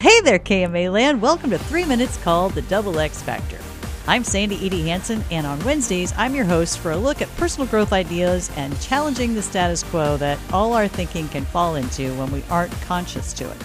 [0.00, 1.20] Hey there, KMA Land.
[1.20, 3.58] Welcome to Three Minutes called the Double X Factor.
[4.06, 7.66] I'm Sandy Edie Hansen, and on Wednesdays, I'm your host for a look at personal
[7.66, 12.30] growth ideas and challenging the status quo that all our thinking can fall into when
[12.30, 13.56] we aren't conscious to it.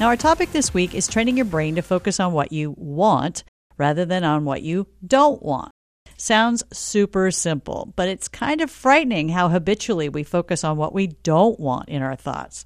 [0.00, 3.44] Now, our topic this week is training your brain to focus on what you want
[3.76, 5.70] rather than on what you don't want.
[6.16, 11.08] Sounds super simple, but it's kind of frightening how habitually we focus on what we
[11.08, 12.64] don't want in our thoughts.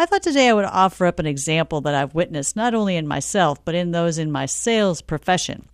[0.00, 3.08] I thought today I would offer up an example that I've witnessed not only in
[3.08, 5.68] myself, but in those in my sales profession.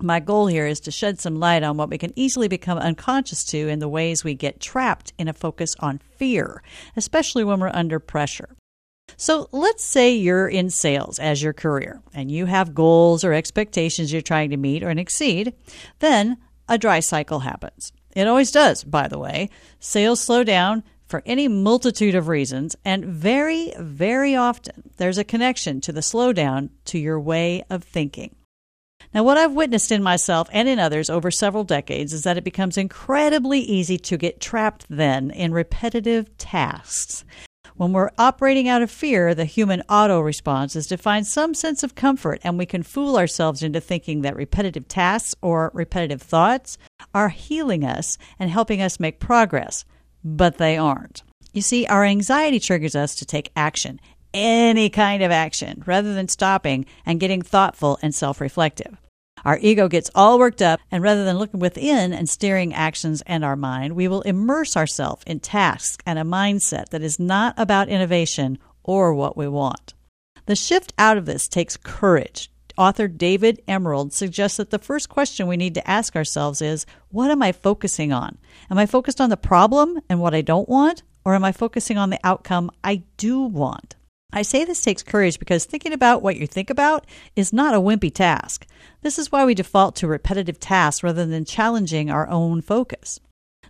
[0.00, 3.42] My goal here is to shed some light on what we can easily become unconscious
[3.46, 6.62] to in the ways we get trapped in a focus on fear,
[6.96, 8.50] especially when we're under pressure.
[9.16, 14.12] So let's say you're in sales as your career and you have goals or expectations
[14.12, 15.54] you're trying to meet or exceed.
[15.98, 16.36] Then
[16.68, 17.92] a dry cycle happens.
[18.14, 19.50] It always does, by the way.
[19.80, 25.80] Sales slow down for any multitude of reasons, and very, very often there's a connection
[25.82, 28.34] to the slowdown to your way of thinking.
[29.14, 32.44] Now, what I've witnessed in myself and in others over several decades is that it
[32.44, 37.24] becomes incredibly easy to get trapped then in repetitive tasks.
[37.76, 41.82] When we're operating out of fear, the human auto response is to find some sense
[41.82, 46.78] of comfort, and we can fool ourselves into thinking that repetitive tasks or repetitive thoughts
[47.14, 49.84] are healing us and helping us make progress,
[50.26, 51.22] but they aren't.
[51.52, 54.00] You see, our anxiety triggers us to take action,
[54.34, 58.98] any kind of action, rather than stopping and getting thoughtful and self reflective.
[59.44, 63.44] Our ego gets all worked up, and rather than looking within and steering actions and
[63.44, 67.88] our mind, we will immerse ourselves in tasks and a mindset that is not about
[67.88, 69.94] innovation or what we want.
[70.46, 72.50] The shift out of this takes courage.
[72.76, 77.30] Author David Emerald suggests that the first question we need to ask ourselves is What
[77.30, 78.38] am I focusing on?
[78.70, 81.02] Am I focused on the problem and what I don't want?
[81.24, 83.96] Or am I focusing on the outcome I do want?
[84.32, 87.80] I say this takes courage because thinking about what you think about is not a
[87.80, 88.66] wimpy task.
[89.00, 93.18] This is why we default to repetitive tasks rather than challenging our own focus.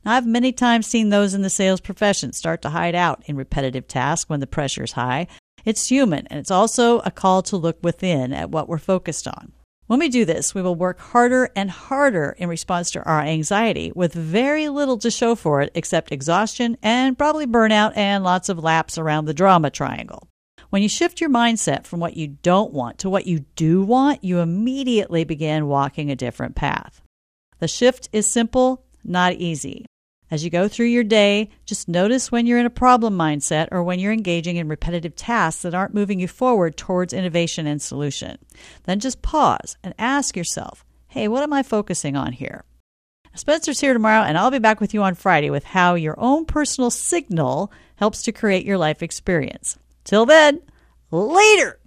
[0.04, 3.36] Now, I've many times seen those in the sales profession start to hide out in
[3.36, 5.28] repetitive tasks when the pressure is high.
[5.66, 9.52] It's human, and it's also a call to look within at what we're focused on.
[9.88, 13.92] When we do this, we will work harder and harder in response to our anxiety
[13.94, 18.62] with very little to show for it except exhaustion and probably burnout and lots of
[18.62, 20.28] laps around the drama triangle.
[20.70, 24.22] When you shift your mindset from what you don't want to what you do want,
[24.22, 27.00] you immediately begin walking a different path.
[27.58, 29.86] The shift is simple, not easy.
[30.30, 33.82] As you go through your day, just notice when you're in a problem mindset or
[33.82, 38.38] when you're engaging in repetitive tasks that aren't moving you forward towards innovation and solution.
[38.84, 42.64] Then just pause and ask yourself, hey, what am I focusing on here?
[43.34, 46.46] Spencer's here tomorrow, and I'll be back with you on Friday with how your own
[46.46, 49.78] personal signal helps to create your life experience.
[50.04, 50.60] Till then,
[51.10, 51.74] later.